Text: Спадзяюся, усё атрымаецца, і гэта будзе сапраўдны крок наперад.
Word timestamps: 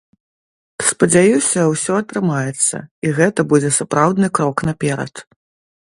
Спадзяюся, 0.89 1.59
усё 1.73 1.93
атрымаецца, 2.03 2.77
і 3.07 3.15
гэта 3.19 3.45
будзе 3.53 3.69
сапраўдны 3.79 4.27
крок 4.39 4.57
наперад. 4.71 5.13